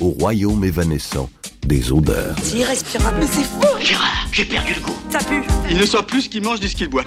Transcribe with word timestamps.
au 0.00 0.10
royaume 0.10 0.64
évanescent 0.64 1.28
des 1.66 1.92
odeurs. 1.92 2.34
C'est 2.42 2.58
irrespirable. 2.58 3.16
Mais 3.20 3.26
c'est 3.26 3.44
fou 3.44 3.60
Gérard, 3.80 4.26
j'ai 4.32 4.44
perdu 4.44 4.74
le 4.74 4.80
goût. 4.80 4.96
Ça 5.10 5.18
pue 5.18 5.42
Il 5.70 5.76
ne 5.76 5.84
soit 5.86 6.06
plus 6.06 6.22
ce 6.22 6.28
qu'il 6.28 6.42
mange 6.42 6.60
ni 6.60 6.68
ce 6.68 6.76
qu'il 6.76 6.88
boit. 6.88 7.04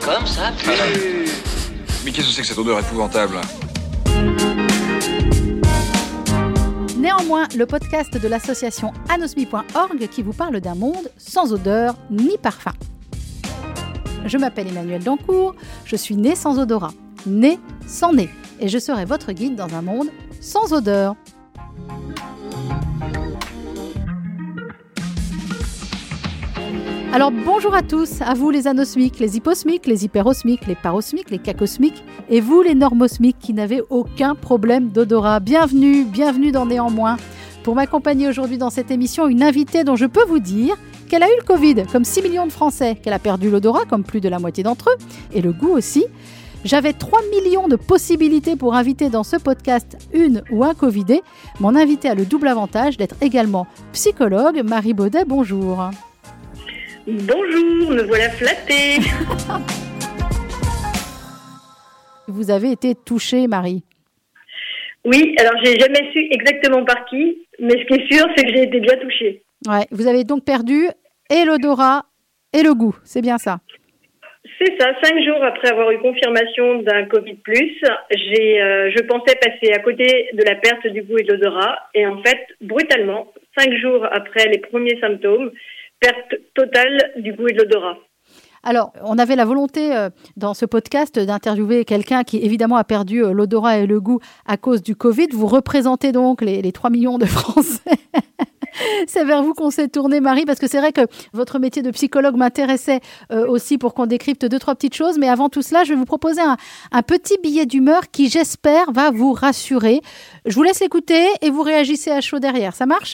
Comme 0.00 0.26
ça 0.26 0.52
Mais 2.04 2.10
qu'est-ce 2.10 2.28
que 2.28 2.32
c'est 2.32 2.42
que 2.42 2.46
cette 2.46 2.58
odeur 2.58 2.78
épouvantable 2.78 3.36
Néanmoins, 6.98 7.46
le 7.56 7.66
podcast 7.66 8.16
de 8.16 8.28
l'association 8.28 8.92
anosmi.org 9.08 10.08
qui 10.08 10.22
vous 10.22 10.32
parle 10.32 10.60
d'un 10.60 10.74
monde 10.74 11.10
sans 11.18 11.52
odeur 11.52 11.96
ni 12.10 12.38
parfum. 12.38 12.72
Je 14.26 14.38
m'appelle 14.38 14.68
Emmanuel 14.68 15.02
Dancourt, 15.02 15.54
je 15.84 15.96
suis 15.96 16.16
née 16.16 16.34
sans 16.34 16.58
odorat, 16.58 16.92
née 17.26 17.58
sans 17.86 18.14
nez, 18.14 18.30
et 18.58 18.68
je 18.68 18.78
serai 18.78 19.04
votre 19.04 19.32
guide 19.32 19.54
dans 19.54 19.74
un 19.74 19.82
monde 19.82 20.08
sans 20.40 20.72
odeur. 20.72 21.14
Alors 27.14 27.30
bonjour 27.30 27.72
à 27.76 27.82
tous, 27.82 28.22
à 28.22 28.34
vous 28.34 28.50
les 28.50 28.66
anosmiques, 28.66 29.20
les 29.20 29.36
hyposmiques, 29.36 29.86
les 29.86 30.04
hyperosmiques, 30.04 30.66
les 30.66 30.74
parosmiques, 30.74 31.30
les 31.30 31.38
cacosmiques, 31.38 32.02
et 32.28 32.40
vous 32.40 32.60
les 32.60 32.74
normosmiques 32.74 33.38
qui 33.38 33.54
n'avez 33.54 33.82
aucun 33.88 34.34
problème 34.34 34.88
d'odorat. 34.88 35.38
Bienvenue, 35.38 36.04
bienvenue 36.04 36.50
dans 36.50 36.66
Néanmoins. 36.66 37.16
Pour 37.62 37.76
m'accompagner 37.76 38.26
aujourd'hui 38.26 38.58
dans 38.58 38.68
cette 38.68 38.90
émission, 38.90 39.28
une 39.28 39.44
invitée 39.44 39.84
dont 39.84 39.94
je 39.94 40.06
peux 40.06 40.24
vous 40.24 40.40
dire 40.40 40.74
qu'elle 41.08 41.22
a 41.22 41.28
eu 41.28 41.36
le 41.38 41.44
Covid, 41.44 41.84
comme 41.92 42.04
6 42.04 42.22
millions 42.22 42.48
de 42.48 42.52
Français, 42.52 42.96
qu'elle 42.96 43.12
a 43.12 43.20
perdu 43.20 43.48
l'odorat, 43.48 43.84
comme 43.88 44.02
plus 44.02 44.20
de 44.20 44.28
la 44.28 44.40
moitié 44.40 44.64
d'entre 44.64 44.90
eux, 44.90 44.98
et 45.32 45.40
le 45.40 45.52
goût 45.52 45.70
aussi. 45.70 46.06
J'avais 46.64 46.94
3 46.94 47.20
millions 47.30 47.68
de 47.68 47.76
possibilités 47.76 48.56
pour 48.56 48.74
inviter 48.74 49.08
dans 49.08 49.22
ce 49.22 49.36
podcast 49.36 49.98
une 50.12 50.42
ou 50.50 50.64
un 50.64 50.74
Covidé. 50.74 51.22
Mon 51.60 51.76
invité 51.76 52.08
a 52.08 52.16
le 52.16 52.24
double 52.24 52.48
avantage 52.48 52.96
d'être 52.96 53.14
également 53.20 53.68
psychologue. 53.92 54.62
Marie 54.64 54.94
Baudet, 54.94 55.24
bonjour. 55.24 55.90
Bonjour, 57.06 57.90
me 57.90 58.02
voilà 58.04 58.30
flattée. 58.30 58.96
Vous 62.28 62.50
avez 62.50 62.72
été 62.72 62.94
touchée, 62.94 63.46
Marie. 63.46 63.84
Oui, 65.04 65.36
alors 65.38 65.52
j'ai 65.62 65.78
jamais 65.78 66.10
su 66.12 66.28
exactement 66.30 66.82
par 66.86 67.04
qui, 67.04 67.46
mais 67.58 67.72
ce 67.72 67.84
qui 67.84 68.00
est 68.00 68.10
sûr, 68.10 68.26
c'est 68.34 68.44
que 68.44 68.54
j'ai 68.54 68.62
été 68.62 68.80
bien 68.80 68.96
touchée. 68.96 69.42
Ouais, 69.68 69.84
vous 69.90 70.06
avez 70.06 70.24
donc 70.24 70.46
perdu 70.46 70.86
et 71.30 71.44
l'odorat 71.44 72.06
et 72.54 72.62
le 72.62 72.72
goût, 72.72 72.96
c'est 73.04 73.20
bien 73.20 73.36
ça. 73.36 73.60
C'est 74.58 74.74
ça, 74.80 74.94
cinq 75.02 75.22
jours 75.24 75.44
après 75.44 75.68
avoir 75.68 75.90
eu 75.90 75.98
confirmation 75.98 76.80
d'un 76.82 77.04
Covid+, 77.04 77.38
j'ai, 77.46 78.62
euh, 78.62 78.90
je 78.96 79.02
pensais 79.02 79.36
passer 79.36 79.74
à 79.74 79.80
côté 79.80 80.30
de 80.32 80.42
la 80.42 80.54
perte 80.54 80.86
du 80.86 81.02
goût 81.02 81.18
et 81.18 81.24
de 81.24 81.32
l'odorat, 81.32 81.76
et 81.94 82.06
en 82.06 82.22
fait, 82.22 82.46
brutalement, 82.62 83.30
cinq 83.58 83.74
jours 83.74 84.06
après 84.10 84.48
les 84.48 84.58
premiers 84.58 84.98
symptômes, 85.00 85.50
perte 86.00 86.34
totale 86.54 87.12
du 87.16 87.32
goût 87.32 87.48
et 87.48 87.52
de 87.52 87.58
l'odorat. 87.58 87.96
Alors, 88.62 88.92
on 89.02 89.18
avait 89.18 89.36
la 89.36 89.44
volonté 89.44 89.94
euh, 89.94 90.08
dans 90.36 90.54
ce 90.54 90.64
podcast 90.64 91.18
d'interviewer 91.18 91.84
quelqu'un 91.84 92.24
qui 92.24 92.38
évidemment 92.38 92.76
a 92.76 92.84
perdu 92.84 93.22
euh, 93.22 93.32
l'odorat 93.32 93.78
et 93.78 93.86
le 93.86 94.00
goût 94.00 94.20
à 94.46 94.56
cause 94.56 94.82
du 94.82 94.96
Covid. 94.96 95.28
Vous 95.32 95.46
représentez 95.46 96.12
donc 96.12 96.40
les, 96.40 96.62
les 96.62 96.72
3 96.72 96.88
millions 96.88 97.18
de 97.18 97.26
Français. 97.26 97.98
c'est 99.06 99.24
vers 99.24 99.42
vous 99.42 99.52
qu'on 99.52 99.70
s'est 99.70 99.88
tourné, 99.88 100.20
Marie, 100.20 100.46
parce 100.46 100.58
que 100.58 100.66
c'est 100.66 100.78
vrai 100.78 100.92
que 100.92 101.02
votre 101.32 101.58
métier 101.58 101.82
de 101.82 101.90
psychologue 101.90 102.36
m'intéressait 102.36 103.00
euh, 103.32 103.46
aussi 103.46 103.76
pour 103.76 103.92
qu'on 103.92 104.06
décrypte 104.06 104.46
deux, 104.46 104.58
trois 104.58 104.74
petites 104.74 104.94
choses. 104.94 105.18
Mais 105.18 105.28
avant 105.28 105.50
tout 105.50 105.62
cela, 105.62 105.84
je 105.84 105.90
vais 105.90 105.98
vous 105.98 106.06
proposer 106.06 106.40
un, 106.40 106.56
un 106.90 107.02
petit 107.02 107.36
billet 107.42 107.66
d'humeur 107.66 108.10
qui, 108.10 108.30
j'espère, 108.30 108.90
va 108.92 109.10
vous 109.10 109.32
rassurer. 109.32 110.00
Je 110.46 110.54
vous 110.54 110.62
laisse 110.62 110.82
écouter 110.82 111.26
et 111.42 111.50
vous 111.50 111.62
réagissez 111.62 112.10
à 112.10 112.20
chaud 112.22 112.38
derrière. 112.38 112.74
Ça 112.74 112.86
marche? 112.86 113.12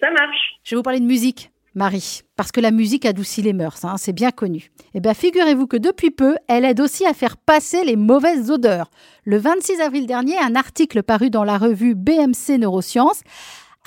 Ça 0.00 0.10
marche. 0.10 0.58
Je 0.64 0.74
vais 0.74 0.76
vous 0.76 0.82
parler 0.82 1.00
de 1.00 1.06
musique. 1.06 1.51
Marie, 1.74 2.20
parce 2.36 2.52
que 2.52 2.60
la 2.60 2.70
musique 2.70 3.06
adoucit 3.06 3.40
les 3.40 3.54
mœurs, 3.54 3.84
hein, 3.84 3.96
c'est 3.96 4.12
bien 4.12 4.30
connu. 4.30 4.70
Eh 4.94 5.00
bien, 5.00 5.14
figurez-vous 5.14 5.66
que 5.66 5.78
depuis 5.78 6.10
peu, 6.10 6.36
elle 6.46 6.66
aide 6.66 6.80
aussi 6.80 7.06
à 7.06 7.14
faire 7.14 7.38
passer 7.38 7.82
les 7.84 7.96
mauvaises 7.96 8.50
odeurs. 8.50 8.90
Le 9.24 9.38
26 9.38 9.80
avril 9.80 10.06
dernier, 10.06 10.38
un 10.38 10.54
article 10.54 11.02
paru 11.02 11.30
dans 11.30 11.44
la 11.44 11.56
revue 11.56 11.94
BMC 11.94 12.58
Neurosciences 12.58 13.22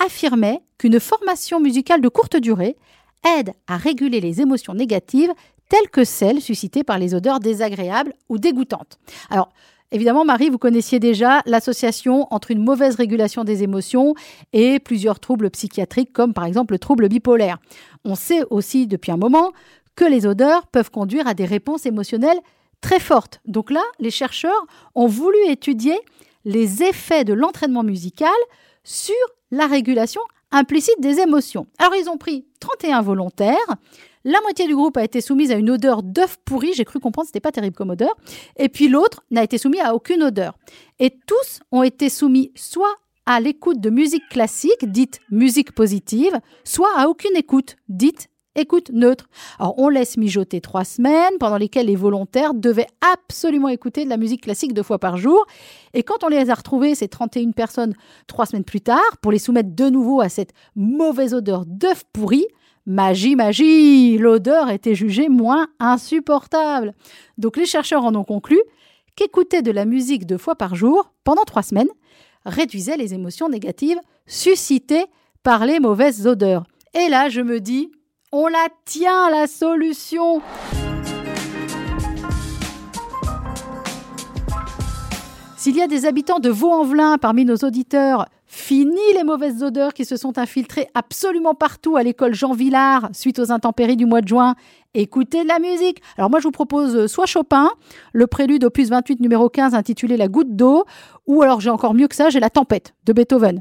affirmait 0.04 0.60
qu'une 0.78 0.98
formation 0.98 1.60
musicale 1.60 2.00
de 2.00 2.08
courte 2.08 2.36
durée 2.36 2.76
aide 3.38 3.52
à 3.68 3.76
réguler 3.76 4.20
les 4.20 4.40
émotions 4.40 4.74
négatives 4.74 5.32
telles 5.68 5.90
que 5.90 6.04
celles 6.04 6.40
suscitées 6.40 6.84
par 6.84 6.98
les 6.98 7.14
odeurs 7.14 7.40
désagréables 7.40 8.12
ou 8.28 8.38
dégoûtantes. 8.38 8.98
Alors, 9.30 9.50
Évidemment, 9.96 10.26
Marie, 10.26 10.50
vous 10.50 10.58
connaissiez 10.58 11.00
déjà 11.00 11.40
l'association 11.46 12.26
entre 12.30 12.50
une 12.50 12.62
mauvaise 12.62 12.96
régulation 12.96 13.44
des 13.44 13.62
émotions 13.62 14.12
et 14.52 14.78
plusieurs 14.78 15.20
troubles 15.20 15.48
psychiatriques, 15.48 16.12
comme 16.12 16.34
par 16.34 16.44
exemple 16.44 16.74
le 16.74 16.78
trouble 16.78 17.08
bipolaire. 17.08 17.56
On 18.04 18.14
sait 18.14 18.42
aussi 18.50 18.86
depuis 18.86 19.10
un 19.10 19.16
moment 19.16 19.52
que 19.94 20.04
les 20.04 20.26
odeurs 20.26 20.66
peuvent 20.66 20.90
conduire 20.90 21.26
à 21.26 21.32
des 21.32 21.46
réponses 21.46 21.86
émotionnelles 21.86 22.40
très 22.82 23.00
fortes. 23.00 23.40
Donc 23.46 23.70
là, 23.70 23.80
les 23.98 24.10
chercheurs 24.10 24.66
ont 24.94 25.06
voulu 25.06 25.38
étudier 25.48 25.98
les 26.44 26.82
effets 26.82 27.24
de 27.24 27.32
l'entraînement 27.32 27.82
musical 27.82 28.28
sur 28.84 29.14
la 29.50 29.66
régulation 29.66 30.20
implicite 30.50 31.00
des 31.00 31.20
émotions. 31.20 31.66
Alors 31.78 31.94
ils 31.94 32.10
ont 32.10 32.18
pris 32.18 32.44
31 32.60 33.00
volontaires, 33.00 33.56
la 34.26 34.40
moitié 34.40 34.66
du 34.66 34.74
groupe 34.74 34.96
a 34.96 35.04
été 35.04 35.20
soumise 35.20 35.52
à 35.52 35.54
une 35.54 35.70
odeur 35.70 36.02
d'œuf 36.02 36.36
pourri. 36.44 36.72
J'ai 36.74 36.84
cru 36.84 36.98
comprendre 36.98 37.28
c'était 37.28 37.38
pas 37.38 37.52
terrible 37.52 37.76
comme 37.76 37.90
odeur. 37.90 38.12
Et 38.56 38.68
puis 38.68 38.88
l'autre 38.88 39.22
n'a 39.30 39.44
été 39.44 39.56
soumis 39.56 39.78
à 39.78 39.94
aucune 39.94 40.20
odeur. 40.24 40.58
Et 40.98 41.10
tous 41.26 41.60
ont 41.70 41.84
été 41.84 42.08
soumis 42.08 42.50
soit 42.56 42.96
à 43.24 43.38
l'écoute 43.38 43.80
de 43.80 43.88
musique 43.88 44.28
classique, 44.28 44.90
dite 44.90 45.20
musique 45.30 45.72
positive, 45.72 46.40
soit 46.64 46.90
à 46.96 47.08
aucune 47.08 47.36
écoute, 47.36 47.76
dite 47.88 48.28
écoute 48.56 48.90
neutre. 48.92 49.28
Alors, 49.60 49.78
on 49.78 49.88
laisse 49.88 50.16
mijoter 50.16 50.60
trois 50.60 50.84
semaines 50.84 51.38
pendant 51.38 51.56
lesquelles 51.56 51.86
les 51.86 51.94
volontaires 51.94 52.52
devaient 52.52 52.88
absolument 53.12 53.68
écouter 53.68 54.04
de 54.04 54.10
la 54.10 54.16
musique 54.16 54.42
classique 54.42 54.74
deux 54.74 54.82
fois 54.82 54.98
par 54.98 55.18
jour. 55.18 55.46
Et 55.94 56.02
quand 56.02 56.24
on 56.24 56.28
les 56.28 56.50
a 56.50 56.54
retrouvés, 56.54 56.96
ces 56.96 57.06
31 57.06 57.52
personnes, 57.52 57.94
trois 58.26 58.46
semaines 58.46 58.64
plus 58.64 58.80
tard, 58.80 59.18
pour 59.22 59.30
les 59.30 59.38
soumettre 59.38 59.70
de 59.72 59.88
nouveau 59.88 60.20
à 60.20 60.28
cette 60.28 60.52
mauvaise 60.74 61.32
odeur 61.32 61.64
d'œuf 61.64 62.02
pourri, 62.12 62.46
Magie, 62.88 63.34
magie, 63.34 64.16
l'odeur 64.16 64.70
était 64.70 64.94
jugée 64.94 65.28
moins 65.28 65.66
insupportable. 65.80 66.94
Donc 67.36 67.56
les 67.56 67.66
chercheurs 67.66 68.04
en 68.04 68.14
ont 68.14 68.22
conclu 68.22 68.60
qu'écouter 69.16 69.60
de 69.60 69.72
la 69.72 69.84
musique 69.84 70.24
deux 70.24 70.38
fois 70.38 70.54
par 70.54 70.76
jour 70.76 71.12
pendant 71.24 71.42
trois 71.42 71.64
semaines 71.64 71.88
réduisait 72.44 72.96
les 72.96 73.12
émotions 73.12 73.48
négatives 73.48 73.98
suscitées 74.26 75.06
par 75.42 75.66
les 75.66 75.80
mauvaises 75.80 76.28
odeurs. 76.28 76.64
Et 76.94 77.08
là, 77.08 77.28
je 77.28 77.40
me 77.40 77.58
dis, 77.58 77.90
on 78.30 78.46
la 78.46 78.68
tient 78.84 79.30
la 79.30 79.48
solution. 79.48 80.40
S'il 85.56 85.74
y 85.74 85.82
a 85.82 85.88
des 85.88 86.06
habitants 86.06 86.38
de 86.38 86.50
Vaux-en-Velin 86.50 87.18
parmi 87.18 87.44
nos 87.44 87.56
auditeurs, 87.56 88.26
fini 88.56 89.12
les 89.14 89.22
mauvaises 89.22 89.62
odeurs 89.62 89.92
qui 89.92 90.06
se 90.06 90.16
sont 90.16 90.38
infiltrées 90.38 90.88
absolument 90.94 91.54
partout 91.54 91.96
à 91.96 92.02
l'école 92.02 92.34
Jean 92.34 92.54
Villard 92.54 93.10
suite 93.12 93.38
aux 93.38 93.52
intempéries 93.52 93.96
du 93.96 94.06
mois 94.06 94.22
de 94.22 94.28
juin. 94.28 94.54
Écoutez 94.94 95.42
de 95.42 95.48
la 95.48 95.58
musique. 95.58 96.00
Alors 96.16 96.30
moi 96.30 96.40
je 96.40 96.44
vous 96.44 96.52
propose 96.52 97.06
soit 97.06 97.26
Chopin, 97.26 97.68
le 98.14 98.26
prélude 98.26 98.64
opus 98.64 98.88
28 98.88 99.20
numéro 99.20 99.50
15 99.50 99.74
intitulé 99.74 100.16
La 100.16 100.28
goutte 100.28 100.56
d'eau, 100.56 100.86
ou 101.26 101.42
alors 101.42 101.60
j'ai 101.60 101.68
encore 101.68 101.92
mieux 101.92 102.08
que 102.08 102.16
ça, 102.16 102.30
j'ai 102.30 102.40
La 102.40 102.48
tempête 102.48 102.94
de 103.04 103.12
Beethoven. 103.12 103.60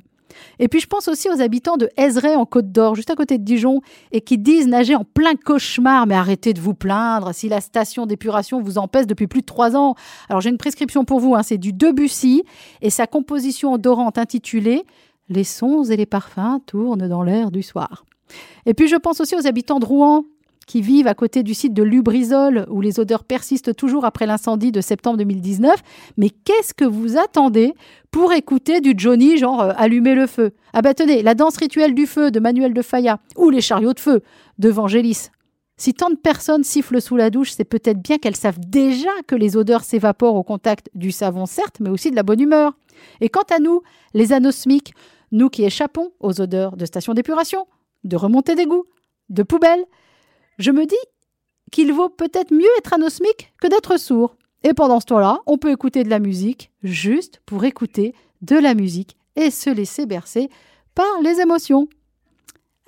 Et 0.60 0.68
puis 0.68 0.80
je 0.80 0.88
pense 0.88 1.08
aussi 1.08 1.30
aux 1.30 1.42
habitants 1.42 1.78
de 1.78 1.90
Ezray 1.98 2.36
en 2.36 2.46
Côte 2.46 2.72
d'Or, 2.72 2.96
juste 2.96 3.10
à 3.10 3.16
côté 3.16 3.38
de 3.38 3.44
Dijon, 3.44 3.82
et 4.12 4.22
qui 4.22 4.38
disent 4.38 4.68
nager 4.68 4.96
en 4.96 5.04
plein 5.04 5.36
cauchemar. 5.36 6.08
Mais 6.08 6.16
arrêtez 6.16 6.54
de 6.54 6.62
vous 6.62 6.74
plaindre 6.74 7.34
si 7.34 7.50
la 7.50 7.62
station 7.62 8.06
d'épuration 8.06 8.62
vous 8.62 8.78
empêche 8.78 9.08
depuis 9.08 9.28
plus 9.28 9.42
de 9.42 9.46
trois 9.46 9.76
ans. 9.76 9.96
Alors 10.30 10.42
j'ai 10.42 10.50
une 10.50 10.58
prescription 10.58 11.06
pour 11.06 11.20
vous, 11.20 11.36
hein, 11.36 11.44
c'est 11.44 11.58
du 11.58 11.74
Debussy 11.74 12.44
et 12.82 12.90
sa 12.90 13.08
composition 13.08 13.74
odorante 13.74 14.18
intitulée 14.18 14.84
Les 15.30 15.44
sons 15.44 15.84
et 15.84 15.98
les 15.98 16.06
parfums 16.06 16.60
tournent 16.66 17.08
dans 17.08 17.24
l'air 17.24 17.52
du 17.52 17.64
soir. 17.64 18.06
Et 18.66 18.74
puis 18.74 18.88
je 18.88 18.96
pense 18.96 19.20
aussi 19.20 19.36
aux 19.36 19.48
habitants 19.48 19.80
de 19.80 19.86
Rouen 19.86 20.24
qui 20.66 20.82
vivent 20.82 21.08
à 21.08 21.14
côté 21.14 21.44
du 21.44 21.54
site 21.54 21.74
de 21.74 21.84
Lubrizol, 21.84 22.66
où 22.70 22.82
les 22.82 23.00
odeurs 23.00 23.24
persistent 23.24 23.76
toujours 23.76 24.06
après 24.06 24.26
l'incendie 24.26 24.72
de 24.72 24.82
septembre 24.82 25.18
2019. 25.18 25.80
Mais 26.18 26.30
qu'est-ce 26.30 26.74
que 26.74 26.86
vous 26.86 27.18
attendez 27.18 27.74
pour 28.12 28.34
écouter 28.34 28.82
du 28.82 28.94
Johnny, 28.98 29.38
genre 29.38 29.62
euh, 29.62 29.74
Allumer 29.78 30.16
le 30.16 30.28
feu? 30.28 30.52
Ah 30.74 30.82
bah 30.82 30.94
tenez, 30.94 31.22
la 31.22 31.36
danse 31.36 31.58
rituelle 31.58 31.94
du 31.94 32.08
feu 32.08 32.32
de 32.32 32.40
Manuel 32.40 32.74
de 32.74 32.82
Falla, 32.82 33.20
ou 33.38 33.50
les 33.50 33.62
chariots 33.62 33.94
de 33.94 34.00
feu 34.00 34.22
de 34.58 34.70
Vangelis. 34.70 35.30
Si 35.78 35.94
tant 35.94 36.10
de 36.10 36.16
personnes 36.16 36.64
sifflent 36.64 37.02
sous 37.02 37.18
la 37.18 37.30
douche, 37.30 37.52
c'est 37.52 37.66
peut-être 37.66 38.02
bien 38.02 38.18
qu'elles 38.18 38.38
savent 38.38 38.60
déjà 38.60 39.10
que 39.28 39.36
les 39.36 39.58
odeurs 39.58 39.84
s'évaporent 39.84 40.36
au 40.36 40.44
contact 40.44 40.90
du 40.96 41.12
savon, 41.12 41.46
certes, 41.46 41.82
mais 41.82 41.90
aussi 41.90 42.12
de 42.12 42.16
la 42.16 42.24
bonne 42.24 42.40
humeur. 42.40 42.74
Et 43.20 43.28
quant 43.28 43.44
à 43.54 43.60
nous, 43.60 43.82
les 44.14 44.32
anosmiques, 44.32 44.94
nous 45.32 45.50
qui 45.50 45.66
échappons 45.66 46.12
aux 46.22 46.40
odeurs 46.40 46.78
de 46.78 46.86
stations 46.86 47.14
d'épuration, 47.14 47.68
de 48.06 48.16
remontée 48.16 48.56
d'égouts, 48.56 48.86
de 49.30 49.44
poubelles, 49.44 49.84
je 50.58 50.72
me 50.72 50.86
dis 50.86 50.96
qu'il 51.72 51.92
vaut 51.92 52.10
peut-être 52.10 52.54
mieux 52.54 52.70
être 52.78 52.94
anosmique 52.94 53.52
que 53.62 53.68
d'être 53.68 53.98
sourd. 54.00 54.38
Et 54.64 54.74
pendant 54.74 55.00
ce 55.00 55.06
temps-là, 55.08 55.40
on 55.46 55.58
peut 55.58 55.72
écouter 55.72 56.04
de 56.04 56.10
la 56.10 56.20
musique 56.20 56.72
juste 56.84 57.42
pour 57.46 57.66
écouter 57.66 58.14
de 58.42 58.56
la 58.56 58.74
musique 58.74 59.16
et 59.36 59.52
se 59.52 59.70
laisser 59.70 60.06
bercer 60.06 60.50
par 60.96 61.22
les 61.24 61.42
émotions. 61.42 61.88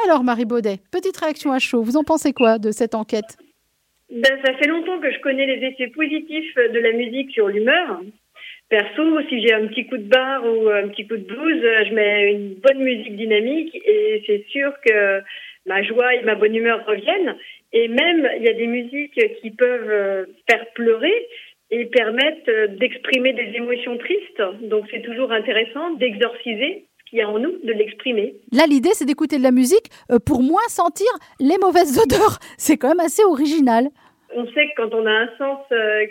Alors 0.06 0.24
Marie 0.24 0.46
Baudet, 0.46 0.78
petite 0.92 1.18
réaction 1.18 1.52
à 1.52 1.60
chaud, 1.60 1.82
vous 1.82 1.98
en 1.98 2.04
pensez 2.04 2.32
quoi 2.32 2.60
de 2.60 2.72
cette 2.72 2.96
enquête? 2.96 3.38
Ben, 4.10 4.40
Ça 4.46 4.54
fait 4.54 4.68
longtemps 4.68 5.00
que 5.00 5.12
je 5.12 5.20
connais 5.20 5.46
les 5.46 5.68
effets 5.68 5.88
positifs 5.88 6.56
de 6.56 6.80
la 6.80 6.94
musique 6.94 7.32
sur 7.32 7.48
l'humeur. 7.48 8.02
Perso, 8.70 9.22
si 9.30 9.42
j'ai 9.42 9.54
un 9.54 9.68
petit 9.68 9.88
coup 9.88 9.98
de 9.98 10.08
barre 10.10 10.44
ou 10.46 10.70
un 10.70 10.88
petit 10.90 11.08
coup 11.08 11.18
de 11.18 11.24
blues, 11.24 11.62
je 11.90 11.94
mets 11.94 12.32
une 12.34 12.56
bonne 12.56 12.84
musique 12.84 13.16
dynamique 13.16 13.76
et 13.76 14.24
c'est 14.26 14.46
sûr 14.50 14.74
que 14.86 15.22
ma 15.66 15.84
joie 15.84 16.16
et 16.16 16.24
ma 16.24 16.36
bonne 16.36 16.56
humeur 16.56 16.86
reviennent. 16.86 17.36
Et 17.80 17.90
même, 17.90 18.28
il 18.38 18.44
y 18.44 18.50
a 18.50 18.54
des 18.54 18.66
musiques 18.66 19.22
qui 19.40 19.52
peuvent 19.52 19.92
euh, 19.92 20.26
faire 20.50 20.66
pleurer 20.74 21.28
et 21.70 21.86
permettent 21.86 22.50
euh, 22.50 22.66
d'exprimer 22.70 23.34
des 23.34 23.52
émotions 23.56 23.96
tristes. 24.00 24.42
Donc 24.64 24.86
c'est 24.90 25.04
toujours 25.04 25.32
intéressant 25.32 25.92
d'exorciser 25.92 26.86
ce 26.98 27.10
qu'il 27.10 27.20
y 27.20 27.22
a 27.22 27.30
en 27.30 27.38
nous, 27.38 27.52
de 27.64 27.72
l'exprimer. 27.74 28.34
Là, 28.52 28.64
l'idée, 28.68 28.90
c'est 28.94 29.06
d'écouter 29.06 29.38
de 29.38 29.44
la 29.44 29.52
musique 29.52 29.92
euh, 30.12 30.18
pour 30.18 30.42
moins 30.42 30.68
sentir 30.70 31.06
les 31.40 31.60
mauvaises 31.62 32.00
odeurs. 32.04 32.40
C'est 32.58 32.78
quand 32.78 32.88
même 32.88 33.06
assez 33.06 33.24
original. 33.24 33.90
On 34.34 34.48
sait 34.48 34.70
que 34.70 34.82
quand 34.82 34.96
on 34.96 35.06
a 35.06 35.12
un 35.12 35.30
sens 35.38 35.60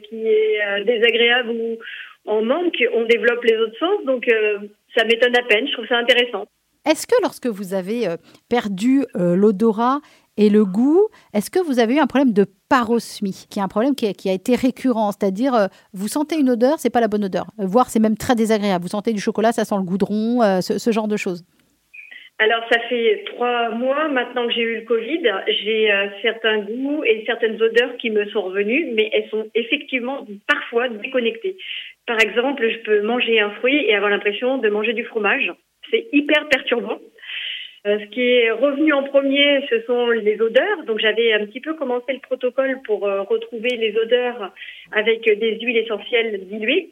qui 0.08 0.24
est 0.24 0.84
désagréable 0.84 1.50
ou 1.50 1.78
en 2.26 2.42
manque, 2.42 2.82
on 2.94 3.04
développe 3.04 3.44
les 3.44 3.56
autres 3.56 3.78
sens. 3.78 4.04
Donc 4.06 4.24
ça 4.96 5.04
m'étonne 5.04 5.36
à 5.36 5.42
peine, 5.42 5.66
je 5.66 5.72
trouve 5.72 5.86
ça 5.86 5.98
intéressant. 5.98 6.46
Est-ce 6.88 7.06
que 7.06 7.14
lorsque 7.22 7.46
vous 7.46 7.74
avez 7.74 8.06
perdu 8.48 9.04
l'odorat 9.14 10.00
et 10.36 10.50
le 10.50 10.64
goût, 10.64 11.08
est-ce 11.32 11.50
que 11.50 11.58
vous 11.58 11.78
avez 11.78 11.94
eu 11.94 11.98
un 11.98 12.06
problème 12.06 12.32
de 12.32 12.46
parosmie, 12.68 13.46
qui 13.50 13.58
est 13.58 13.62
un 13.62 13.68
problème 13.68 13.94
qui 13.94 14.06
a, 14.06 14.32
été 14.32 14.54
récurrent, 14.54 15.12
c'est-à-dire 15.12 15.54
euh, 15.54 15.66
vous 15.92 16.08
sentez 16.08 16.38
une 16.38 16.50
odeur, 16.50 16.78
c'est 16.78 16.90
pas 16.90 17.00
la 17.00 17.08
bonne 17.08 17.24
odeur, 17.24 17.46
voire 17.58 17.88
c'est 17.88 18.00
même 18.00 18.16
très 18.16 18.34
désagréable. 18.34 18.82
Vous 18.82 18.90
sentez 18.90 19.12
du 19.12 19.20
chocolat, 19.20 19.52
ça 19.52 19.64
sent 19.64 19.76
le 19.76 19.82
goudron, 19.82 20.40
ce, 20.60 20.90
genre 20.92 21.08
de 21.08 21.16
choses. 21.16 21.44
Alors, 22.38 22.62
ça 22.70 22.78
fait 22.90 23.24
trois 23.34 23.70
mois 23.70 24.08
maintenant 24.08 24.46
que 24.46 24.52
j'ai 24.52 24.60
eu 24.60 24.76
le 24.80 24.84
Covid. 24.84 25.22
J'ai 25.48 25.90
certains 26.20 26.58
goûts 26.58 27.02
et 27.04 27.24
certaines 27.24 27.60
odeurs 27.62 27.96
qui 27.96 28.10
me 28.10 28.26
sont 28.26 28.42
revenues, 28.42 28.90
mais 28.92 29.08
elles 29.14 29.28
sont 29.30 29.46
effectivement 29.54 30.26
parfois 30.46 30.88
déconnectées. 30.88 31.56
Par 32.06 32.20
exemple, 32.20 32.68
je 32.68 32.78
peux 32.84 33.02
manger 33.02 33.40
un 33.40 33.50
fruit 33.52 33.84
et 33.86 33.94
avoir 33.94 34.10
l'impression 34.10 34.58
de 34.58 34.68
manger 34.68 34.92
du 34.92 35.04
fromage. 35.04 35.52
C'est 35.90 36.08
hyper 36.12 36.48
perturbant. 36.48 36.98
Euh, 37.86 38.00
ce 38.00 38.06
qui 38.06 38.20
est 38.20 38.50
revenu 38.50 38.92
en 38.92 39.04
premier, 39.04 39.64
ce 39.70 39.80
sont 39.82 40.10
les 40.10 40.40
odeurs. 40.40 40.82
Donc 40.86 40.98
j'avais 40.98 41.32
un 41.32 41.46
petit 41.46 41.60
peu 41.60 41.74
commencé 41.74 42.12
le 42.12 42.18
protocole 42.18 42.80
pour 42.84 43.06
euh, 43.06 43.22
retrouver 43.22 43.68
les 43.76 43.96
odeurs 43.96 44.52
avec 44.92 45.24
des 45.24 45.58
huiles 45.60 45.76
essentielles 45.76 46.40
diluées. 46.46 46.90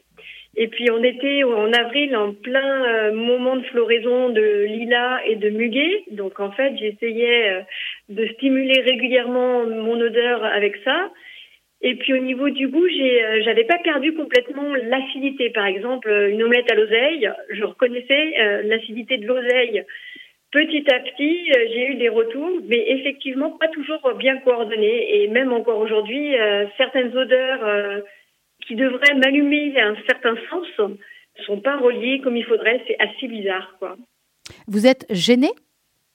Et 0.56 0.68
puis 0.68 0.88
on 0.92 1.02
était 1.02 1.42
en 1.42 1.72
avril 1.72 2.16
en 2.16 2.32
plein 2.32 2.84
euh, 2.84 3.12
moment 3.12 3.56
de 3.56 3.64
floraison 3.64 4.28
de 4.28 4.66
lilas 4.68 5.18
et 5.26 5.34
de 5.34 5.50
muguet. 5.50 6.04
Donc 6.12 6.38
en 6.38 6.52
fait 6.52 6.76
j'essayais 6.78 7.64
de 8.08 8.26
stimuler 8.34 8.80
régulièrement 8.82 9.66
mon 9.66 10.00
odeur 10.00 10.44
avec 10.44 10.76
ça. 10.84 11.10
Et 11.82 11.96
puis 11.96 12.14
au 12.14 12.18
niveau 12.18 12.48
du 12.50 12.68
goût, 12.68 12.86
j'avais 13.44 13.64
pas 13.64 13.78
perdu 13.78 14.14
complètement 14.14 14.74
l'acidité. 14.74 15.50
Par 15.50 15.66
exemple, 15.66 16.08
une 16.30 16.42
omelette 16.42 16.70
à 16.70 16.76
l'oseille, 16.76 17.30
je 17.50 17.62
reconnaissais 17.64 18.62
l'acidité 18.62 19.18
de 19.18 19.26
l'oseille. 19.26 19.84
Petit 20.54 20.84
à 20.90 21.00
petit, 21.00 21.50
euh, 21.50 21.66
j'ai 21.74 21.88
eu 21.88 21.94
des 21.96 22.08
retours, 22.08 22.60
mais 22.66 22.82
effectivement 22.88 23.50
pas 23.50 23.68
toujours 23.68 24.14
bien 24.16 24.38
coordonnés. 24.38 25.22
Et 25.22 25.28
même 25.28 25.52
encore 25.52 25.78
aujourd'hui, 25.78 26.34
certaines 26.78 27.14
odeurs 27.16 28.02
qui 28.66 28.76
devraient 28.76 29.14
m'allumer 29.14 29.78
un 29.80 29.96
certain 30.06 30.36
sens 30.48 30.66
sont 31.44 31.60
pas 31.60 31.76
reliées 31.76 32.20
comme 32.20 32.36
il 32.36 32.44
faudrait. 32.44 32.82
C'est 32.86 32.96
assez 33.00 33.28
bizarre, 33.28 33.76
quoi. 33.78 33.96
Vous 34.68 34.86
êtes 34.86 35.06
gêné 35.10 35.48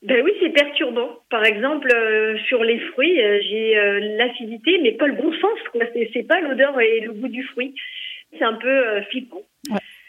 ben 0.02 0.24
oui, 0.24 0.32
c'est 0.40 0.52
perturbant. 0.52 1.10
Par 1.30 1.44
exemple, 1.44 1.92
euh, 1.94 2.38
sur 2.48 2.64
les 2.64 2.80
fruits, 2.80 3.22
euh, 3.22 3.40
j'ai 3.42 3.78
euh, 3.78 4.00
l'acidité, 4.18 4.80
mais 4.82 4.94
pas 4.94 5.08
le 5.08 5.16
bon 5.16 5.30
sens. 5.34 5.60
Quoi. 5.74 5.82
C'est, 6.14 6.24
pas 6.24 6.40
l'odeur 6.40 6.80
et 6.80 7.02
le 7.02 7.12
goût 7.12 7.28
du 7.28 7.44
fruit. 7.44 7.76
C'est 8.38 8.46
un 8.46 8.54
peu 8.54 9.02
flippant. 9.10 9.42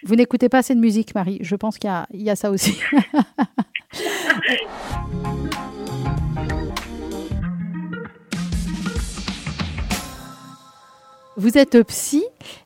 Vous 0.05 0.15
n'écoutez 0.15 0.49
pas 0.49 0.59
assez 0.59 0.77
de 0.77 0.81
musique, 0.81 1.13
Marie. 1.15 1.39
Je 1.41 1.57
pense 1.57 1.77
qu'il 1.79 1.91
y 2.13 2.23
y 2.23 2.31
a 2.31 2.37
ça 2.37 2.51
aussi. 2.51 2.81
Vous 11.37 11.57
êtes 11.57 11.83
psy 11.85 12.23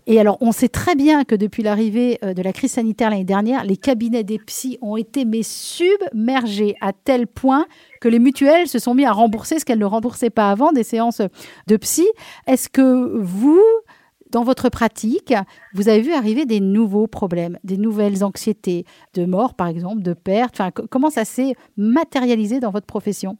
et 0.08 0.18
alors 0.18 0.36
on 0.40 0.50
sait 0.50 0.68
très 0.68 0.96
bien 0.96 1.22
que 1.24 1.36
depuis 1.36 1.62
l'arrivée 1.62 2.18
euh, 2.24 2.34
de 2.34 2.42
la 2.42 2.52
crise 2.52 2.72
sanitaire 2.72 3.10
l'année 3.10 3.22
dernière, 3.22 3.62
les 3.62 3.76
cabinets 3.76 4.24
des 4.24 4.38
psys 4.38 4.78
ont 4.82 4.96
été 4.96 5.24
mais 5.24 5.42
submergés 5.42 6.74
à 6.80 6.92
tel 6.92 7.28
point 7.28 7.66
que 8.00 8.08
les 8.08 8.18
mutuelles 8.18 8.66
se 8.66 8.78
sont 8.78 8.94
mis 8.94 9.04
à 9.04 9.12
rembourser 9.12 9.58
ce 9.58 9.64
qu'elles 9.64 9.78
ne 9.78 9.84
remboursaient 9.84 10.30
pas 10.30 10.50
avant 10.50 10.72
des 10.72 10.82
séances 10.82 11.22
de 11.68 11.76
psy. 11.76 12.06
Est-ce 12.48 12.68
que 12.68 13.16
vous, 13.16 13.62
dans 14.30 14.44
votre 14.44 14.70
pratique, 14.70 15.32
vous 15.74 15.88
avez 15.88 16.00
vu 16.00 16.12
arriver 16.12 16.46
des 16.46 16.60
nouveaux 16.60 17.06
problèmes, 17.06 17.58
des 17.64 17.76
nouvelles 17.76 18.24
anxiétés, 18.24 18.84
de 19.14 19.24
mort 19.24 19.54
par 19.54 19.68
exemple, 19.68 20.02
de 20.02 20.14
perte 20.14 20.60
Comment 20.90 21.10
ça 21.10 21.24
s'est 21.24 21.54
matérialisé 21.76 22.60
dans 22.60 22.70
votre 22.70 22.86
profession? 22.86 23.36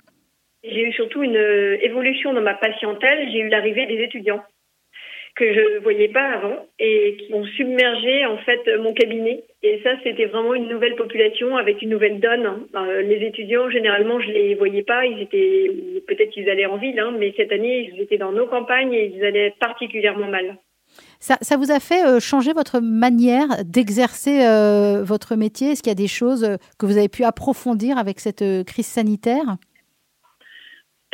J'ai 0.63 0.83
eu 0.83 0.93
surtout 0.93 1.23
une 1.23 1.37
euh, 1.37 1.77
évolution 1.83 2.33
dans 2.33 2.41
ma 2.41 2.55
patientèle. 2.55 3.29
J'ai 3.31 3.41
eu 3.41 3.49
l'arrivée 3.49 3.87
des 3.87 4.03
étudiants 4.03 4.43
que 5.35 5.53
je 5.53 5.79
voyais 5.83 6.09
pas 6.09 6.35
avant 6.35 6.67
et 6.79 7.17
qui 7.19 7.35
ont 7.35 7.45
submergé 7.45 8.25
en 8.25 8.39
fait 8.39 8.61
mon 8.79 8.95
cabinet. 8.95 9.43
Et 9.63 9.81
ça, 9.83 9.91
c'était 10.05 10.27
vraiment 10.27 10.55
une 10.55 10.69
nouvelle 10.69 10.95
population 10.95 11.57
avec 11.57 11.83
une 11.83 11.91
nouvelle 11.91 12.21
donne. 12.21 12.47
Hein. 12.47 12.67
Euh, 12.77 13.03
les 13.03 13.27
étudiants, 13.27 13.69
généralement, 13.69 14.21
je 14.21 14.31
les 14.31 14.55
voyais 14.55 14.85
pas. 14.85 15.05
Ils 15.05 15.23
étaient 15.23 15.71
peut-être 16.07 16.31
qu'ils 16.31 16.49
allaient 16.49 16.67
en 16.67 16.77
ville, 16.77 16.99
hein, 17.01 17.15
mais 17.19 17.35
cette 17.37 17.53
année, 17.53 17.91
ils 17.93 18.01
étaient 18.01 18.19
dans 18.19 18.33
nos 18.33 18.47
campagnes 18.47 18.93
et 18.93 19.07
ils 19.07 19.25
allaient 19.25 19.55
particulièrement 19.59 20.29
mal. 20.29 20.57
Ça, 21.21 21.57
vous 21.57 21.71
a 21.71 21.81
fait 21.81 22.05
euh, 22.07 22.21
changer 22.21 22.53
votre 22.53 22.81
manière 22.81 23.49
d'exercer 23.65 24.45
euh, 24.47 25.03
votre 25.03 25.37
métier? 25.37 25.71
Est-ce 25.71 25.83
qu'il 25.83 25.91
y 25.91 25.93
a 25.93 25.95
des 25.95 26.09
choses 26.09 26.59
que 26.79 26.87
vous 26.87 26.99
avez 26.99 27.09
pu 27.09 27.25
approfondir 27.25 27.99
avec 27.99 28.21
cette 28.21 28.45
crise 28.67 28.87
sanitaire? 28.87 29.57